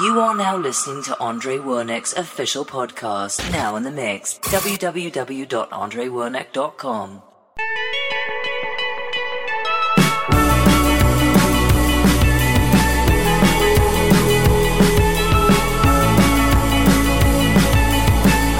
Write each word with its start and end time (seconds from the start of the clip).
You 0.00 0.20
are 0.20 0.32
now 0.32 0.56
listening 0.56 1.02
to 1.04 1.18
Andre 1.18 1.58
Wernick's 1.58 2.12
official 2.12 2.64
podcast, 2.64 3.50
Now 3.50 3.74
in 3.74 3.82
the 3.82 3.90
Mix, 3.90 4.38
www.andrewernick.com. 4.38 7.22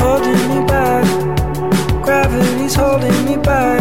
Holding 0.00 0.48
me 0.48 0.64
back, 0.66 1.04
gravity's 2.02 2.74
holding 2.74 3.24
me 3.24 3.36
back. 3.36 3.80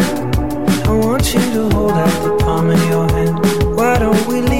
I 0.86 0.92
want 0.92 1.34
you 1.34 1.40
to 1.40 1.68
hold 1.74 1.90
out 1.90 2.22
the 2.22 2.36
palm 2.44 2.70
of 2.70 2.80
your 2.88 3.08
hand. 3.10 3.36
Why 3.76 3.98
don't 3.98 4.24
we 4.28 4.42
leave? 4.42 4.57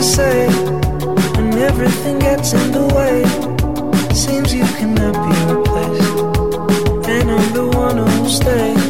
to 0.00 0.06
say 0.06 0.46
when 1.36 1.52
everything 1.58 2.18
gets 2.18 2.54
in 2.54 2.72
the 2.72 2.86
way. 2.96 3.22
Seems 4.14 4.54
you 4.54 4.64
cannot 4.78 5.14
be 5.26 5.36
replaced, 5.52 7.08
and 7.08 7.30
I'm 7.30 7.52
the 7.52 7.66
one 7.76 7.98
who'll 7.98 8.28
stay. 8.28 8.89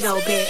big 0.00 0.06
old 0.06 0.24
bitch. 0.24 0.43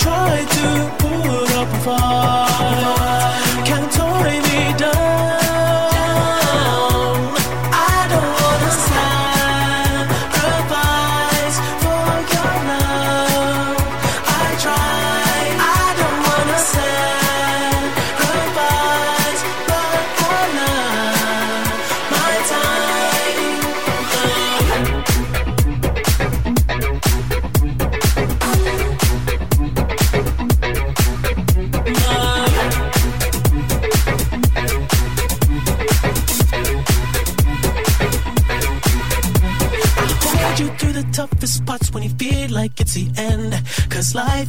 try 0.00 0.44
to 0.56 0.92
put 0.98 1.50
up 1.56 1.68
a 1.68 1.80
fight. 1.84 2.39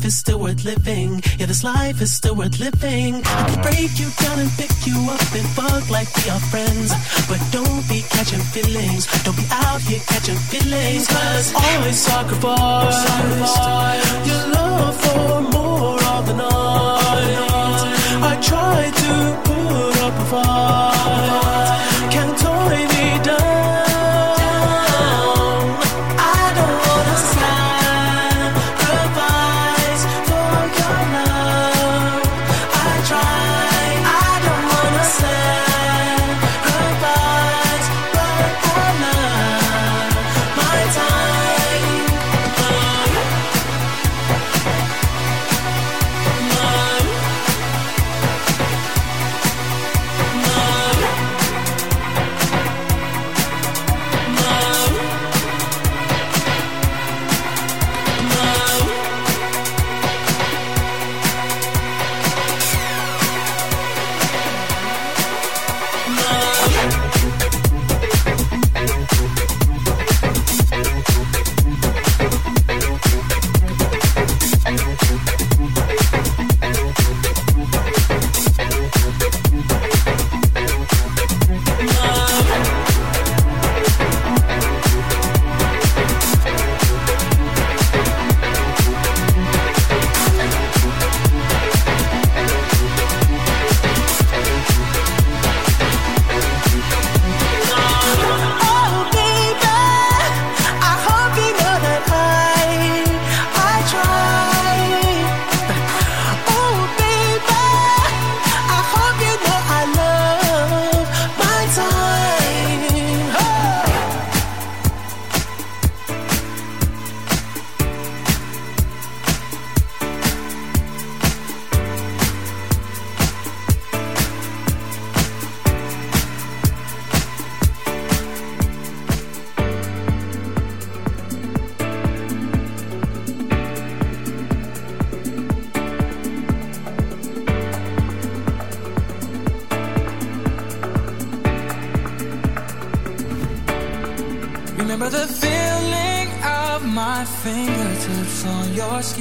Life 0.01 0.07
is 0.07 0.17
still 0.17 0.39
worth 0.39 0.63
living. 0.65 1.21
Yeah, 1.37 1.45
this 1.45 1.63
life 1.63 2.01
is 2.01 2.11
still 2.11 2.35
worth 2.35 2.59
living. 2.59 3.21
I 3.23 3.43
can 3.49 3.61
break 3.61 3.99
you 3.99 4.09
down 4.17 4.39
and 4.39 4.49
pick 4.57 4.73
you 4.87 4.97
up 5.11 5.21
and 5.37 5.47
fuck 5.53 5.89
like 5.91 6.09
we 6.17 6.27
are 6.31 6.39
friends. 6.49 6.89
But 7.29 7.39
don't 7.51 7.87
be 7.87 8.01
catching 8.09 8.39
feelings. 8.39 9.05
Don't 9.23 9.37
be 9.37 9.45
out 9.51 9.81
here 9.81 9.99
catching 10.07 10.41
feelings. 10.49 11.05
Cause 11.05 11.53
always 11.53 11.97
sacrifice, 11.97 12.97
sacrifice 13.07 14.27
your 14.27 14.43
love 14.55 14.95
for 15.03 15.41
more 15.55 16.03
of 16.15 16.25
the 16.25 16.33
night. 16.33 17.81
I 18.29 18.33
try 18.41 18.89
to 19.03 19.13
put 19.45 20.01
up 20.01 20.13
a 20.13 20.25
fight. 20.31 20.90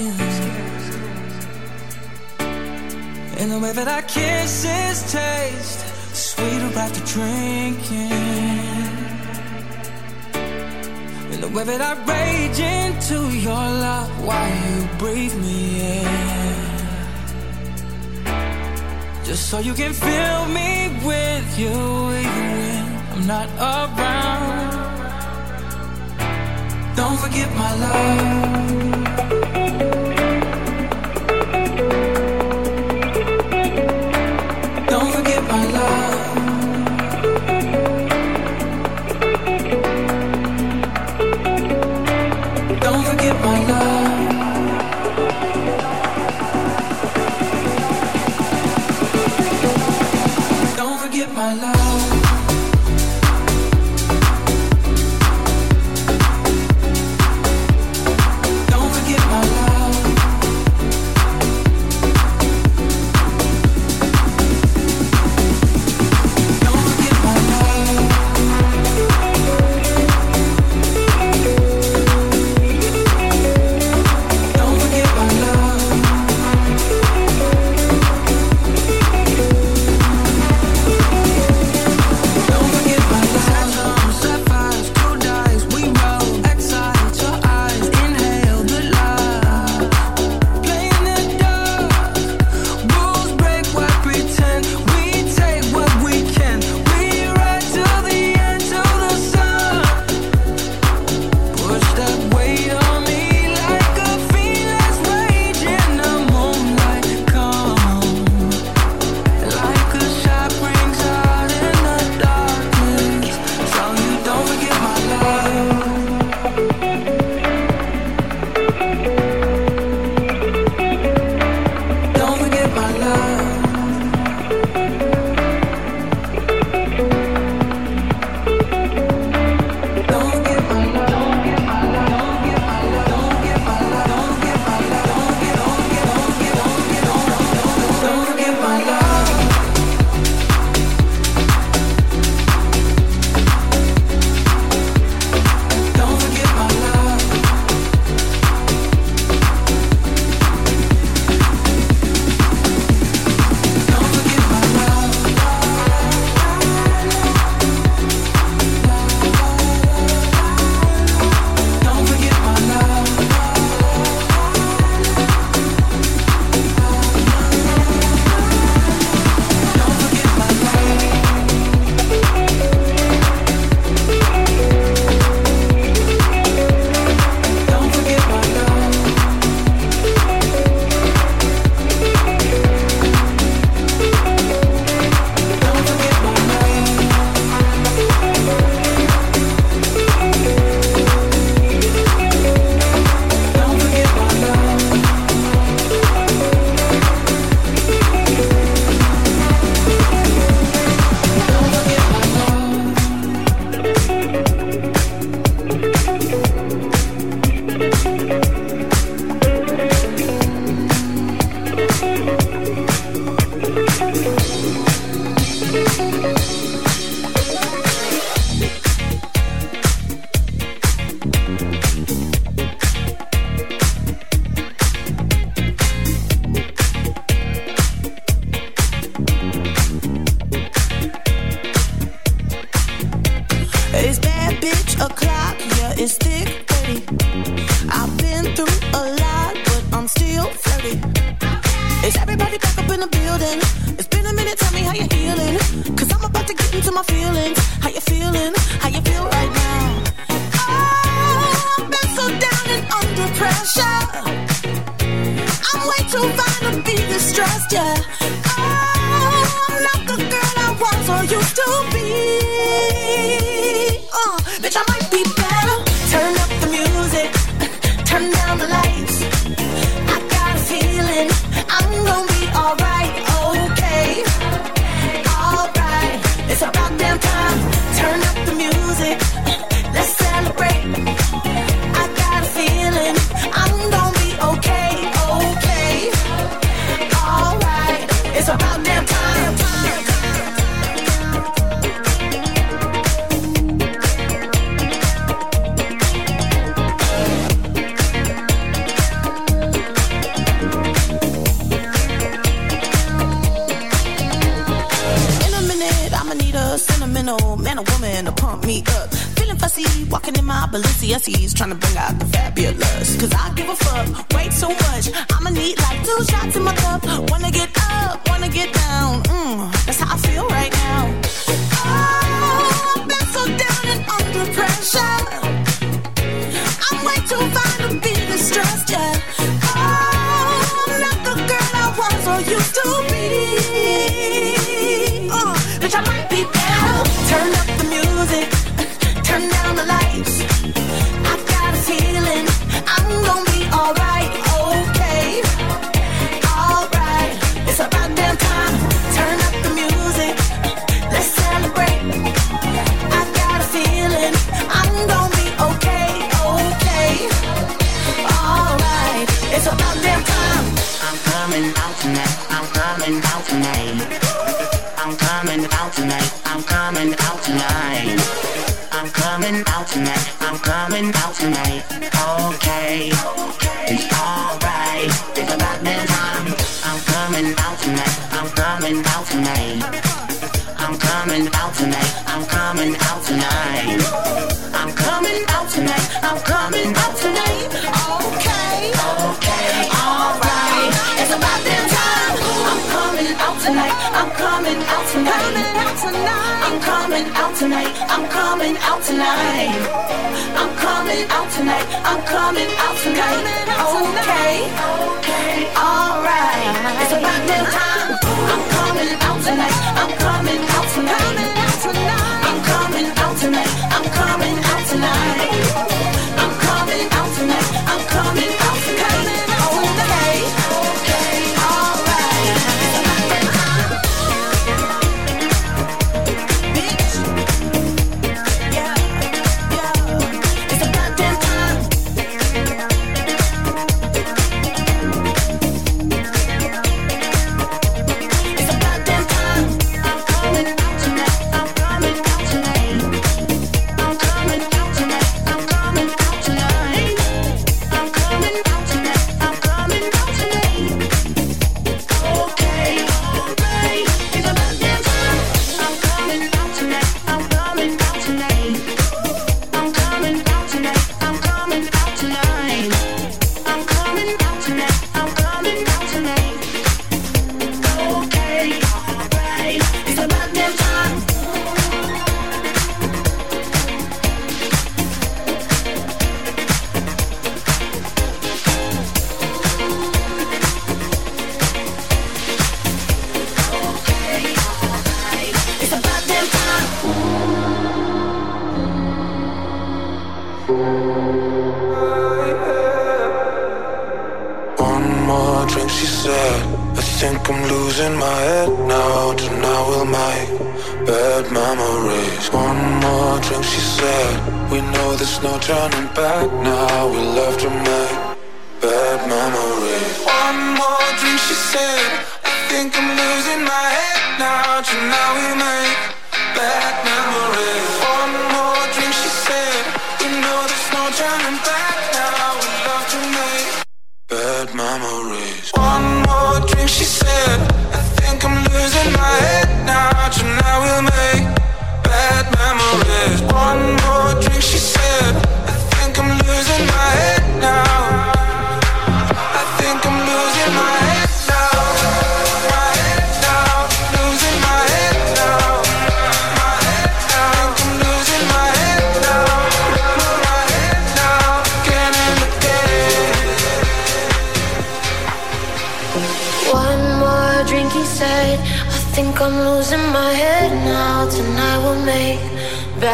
On. 0.09 0.61
And 3.41 3.51
the 3.53 3.59
way 3.59 3.73
that 3.73 3.89
our 3.89 4.03
kisses 4.03 5.13
taste 5.13 5.81
sweeter 6.15 6.79
after 6.79 7.03
drinking. 7.15 8.13
And 11.33 11.43
the 11.43 11.49
way 11.49 11.65
that 11.65 11.81
I 11.81 11.93
rage 12.13 12.61
into 12.61 13.19
your 13.39 13.65
love 13.87 14.11
while 14.27 14.53
you 14.65 14.89
breathe 14.99 15.37
me 15.41 15.81
in. 15.99 16.41
Just 19.25 19.49
so 19.49 19.59
you 19.61 19.75
can 19.75 19.93
fill 19.93 20.47
me 20.47 20.91
with 21.05 21.59
you 21.59 21.69
even 21.69 22.47
when 22.57 22.85
I'm 23.13 23.27
not 23.27 23.49
around. 23.73 24.81
Don't 26.97 27.19
forget 27.19 27.49
my 27.57 27.75
love. 27.77 29.10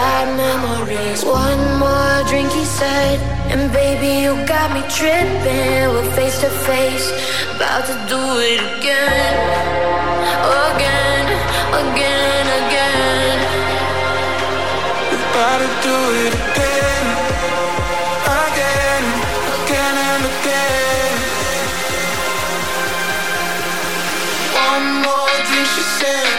bad 0.07 0.29
memories. 0.47 1.21
One 1.25 1.63
more 1.83 2.17
drink, 2.31 2.51
he 2.61 2.65
said, 2.65 3.19
and 3.53 3.63
baby, 3.73 4.11
you 4.25 4.33
got 4.55 4.69
me 4.77 4.83
tripping. 4.99 5.83
We're 5.93 6.11
face 6.19 6.39
to 6.45 6.51
face, 6.69 7.07
about 7.55 7.83
to 7.91 7.97
do 8.13 8.23
it 8.51 8.61
again, 8.75 9.35
again, 10.71 11.27
again, 11.83 12.47
again. 12.61 13.39
About 15.19 15.59
to 15.65 15.71
do 15.89 15.99
it 16.25 16.33
again, 16.45 17.07
again, 18.47 19.05
again, 19.59 19.95
and 20.11 20.25
again. 20.33 21.15
One 24.71 24.87
more 25.07 25.37
drink, 25.49 25.69
she 25.75 25.85
said. 25.99 26.36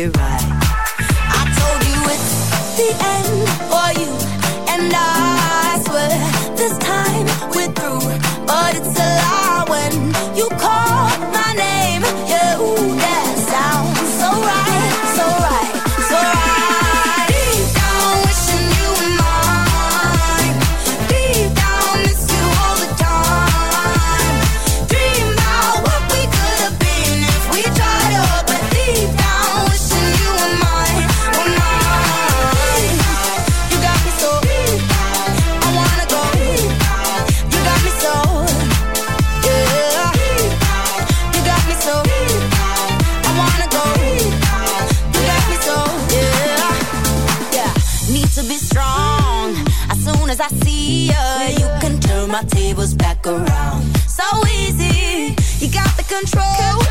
it 0.00 0.16
right. 0.16 0.48
I 1.38 1.42
told 1.58 1.80
you 1.90 1.98
it's 2.14 2.30
the 2.78 2.88
end 3.14 3.48
for 3.70 4.00
you 4.00 4.10
and 4.72 4.92
I. 4.94 5.17
control. 56.20 56.82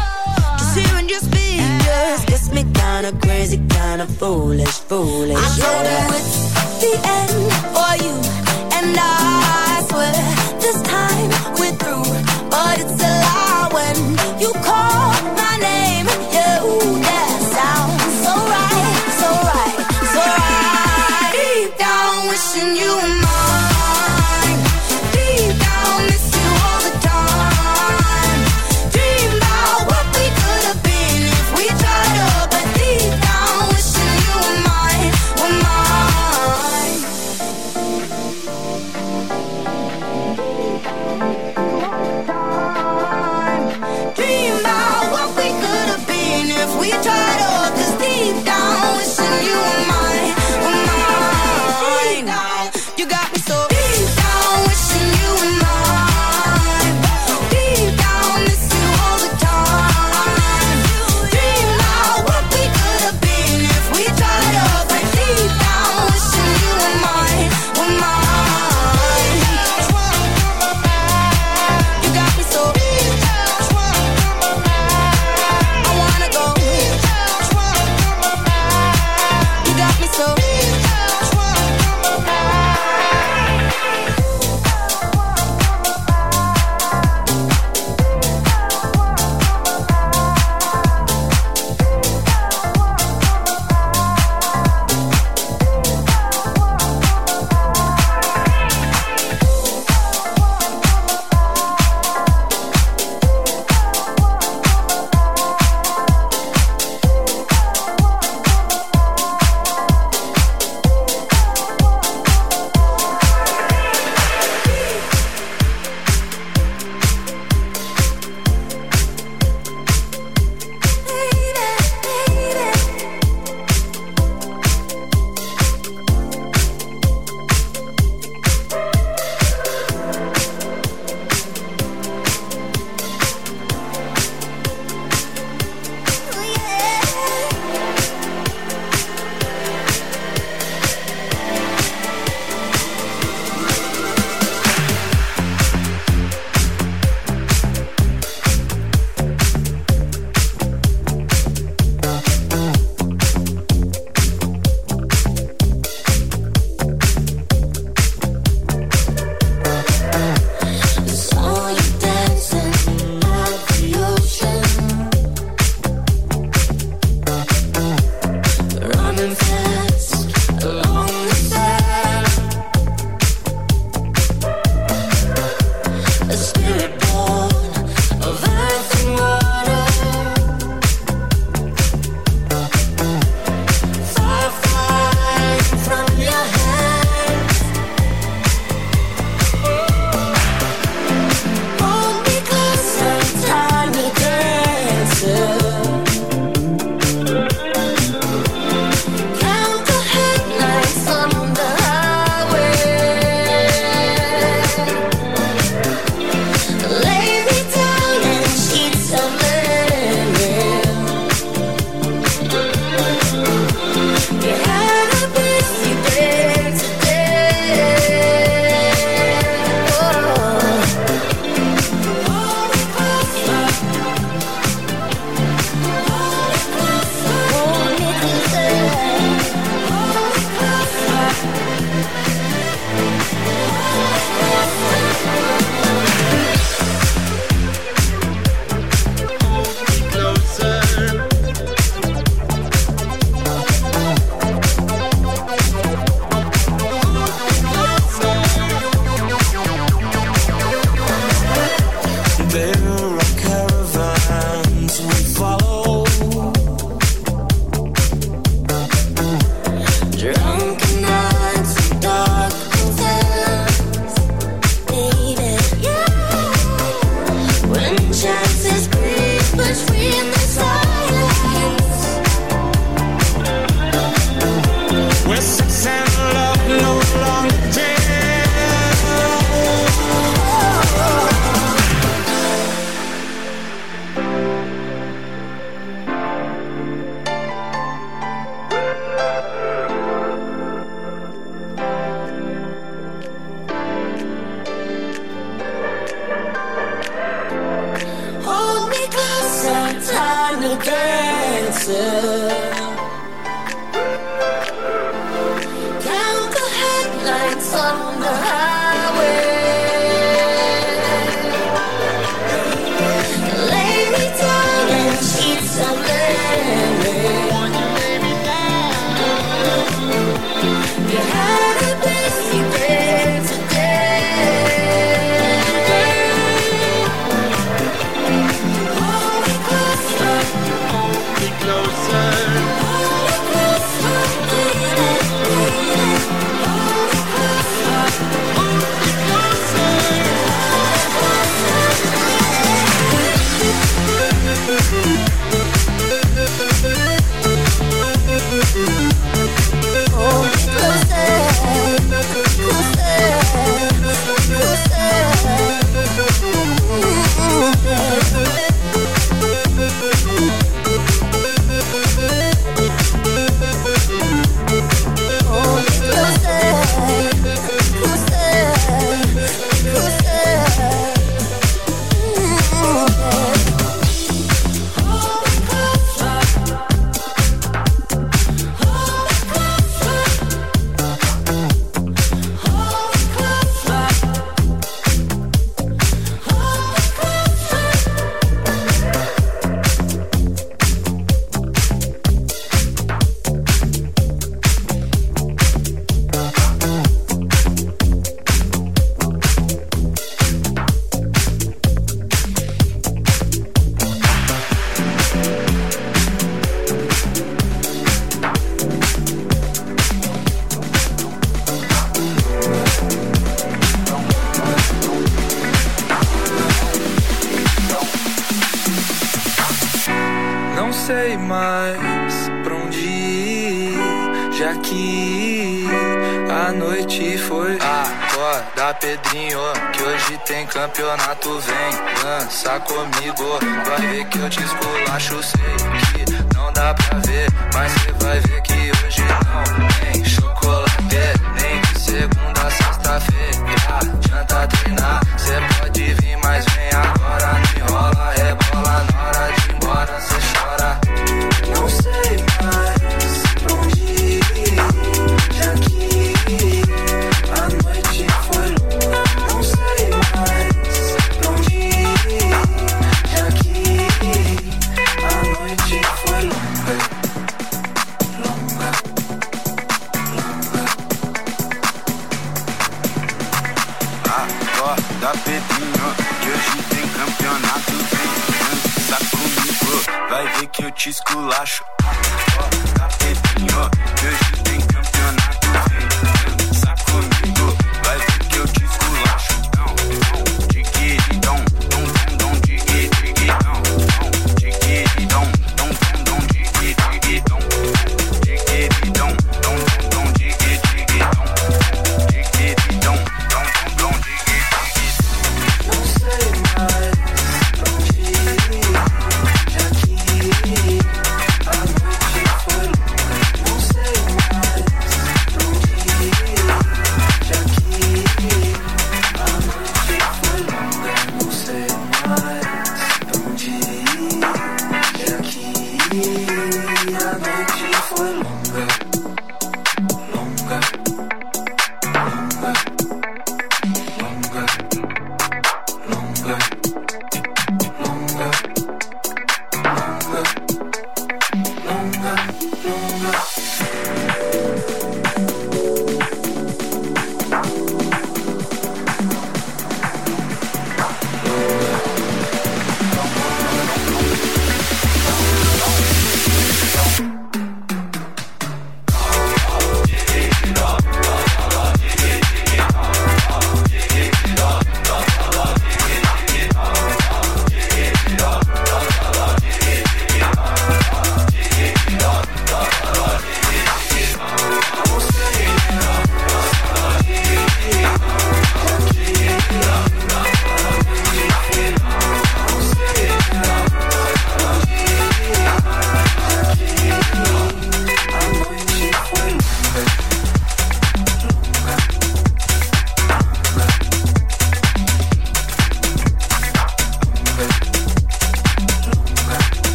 Just 0.57 0.77
hearing 0.77 1.09
your 1.09 1.19
speakers 1.19 2.25
gets 2.25 2.51
me 2.51 2.63
kinda 2.73 3.11
crazy, 3.23 3.57
kinda 3.69 4.07
foolish, 4.07 4.77
foolish. 4.89 5.37
I 5.37 5.57
know 5.59 5.77
yeah. 5.77 5.83
that 5.83 6.09
it's 6.19 6.81
the 6.81 6.93
end 7.17 7.46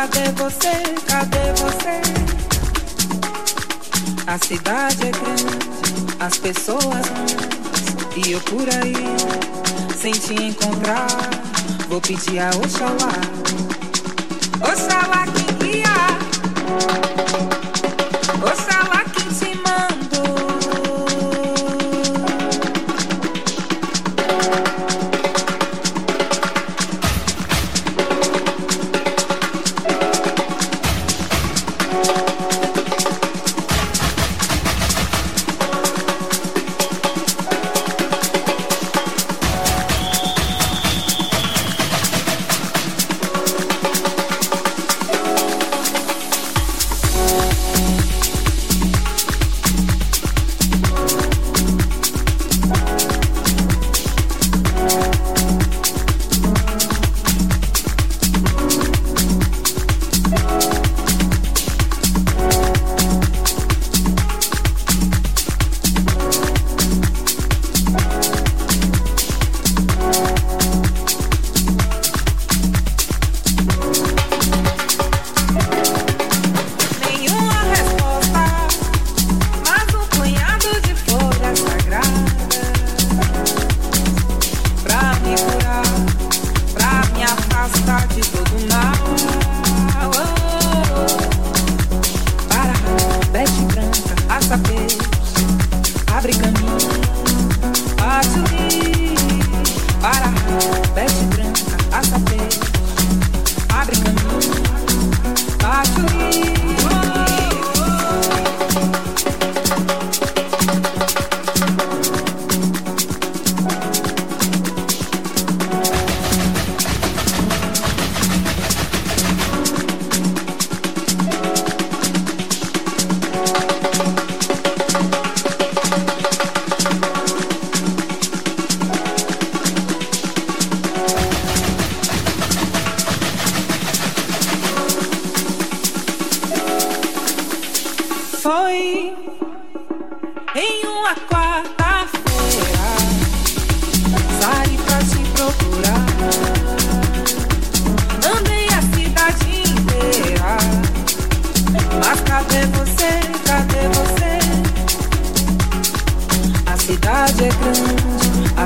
Cadê 0.00 0.32
você? 0.32 0.70
Cadê 1.06 1.52
você? 1.58 2.00
A 4.26 4.38
cidade 4.38 5.06
é 5.06 5.10
grande, 5.10 5.44
as 6.18 6.38
pessoas 6.38 7.06
grandes, 7.10 8.16
e 8.16 8.32
eu 8.32 8.40
por 8.40 8.66
aí, 8.66 8.94
sem 9.94 10.12
te 10.12 10.32
encontrar, 10.42 11.06
vou 11.86 12.00
pedir 12.00 12.38
a 12.38 12.48
Oxalá 12.48 13.12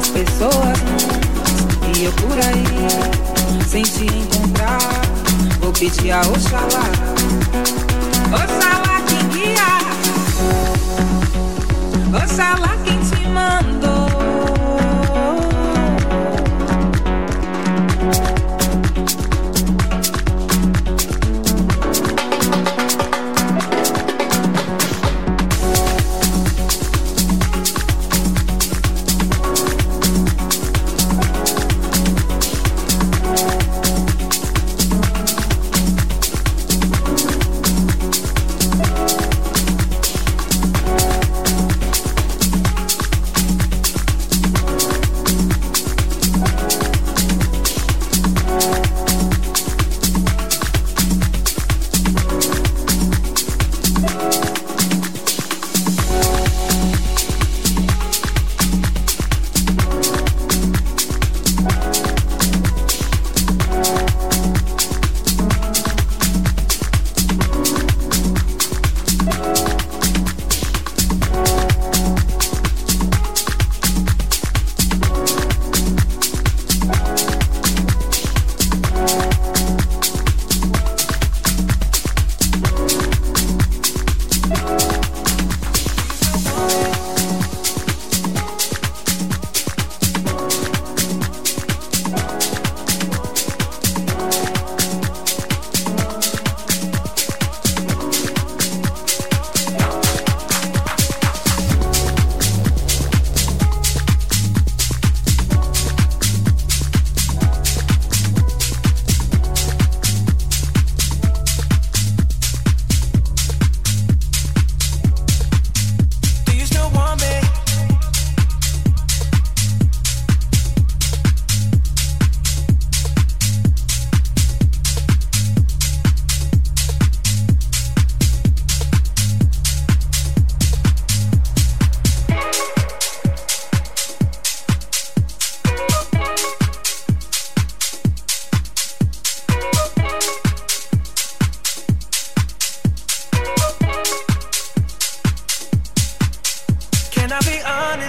as 0.04 0.10
pessoas. 0.10 0.78
E 1.96 2.04
eu 2.04 2.12
por 2.12 2.38
aí, 2.38 2.64
sem 3.66 3.82
te 3.82 4.04
encontrar, 4.04 4.78
vou 5.60 5.72
pedir 5.72 6.10
a 6.10 6.20
Oxalá. 6.20 6.90
Oxalá 8.28 9.00
quem 9.08 9.28
guia, 9.28 9.78
Oxalá 12.22 12.76
quem 12.84 12.98
te 12.98 13.28
mandou. 13.28 14.13